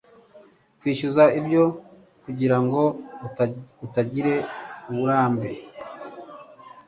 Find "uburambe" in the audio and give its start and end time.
4.89-5.51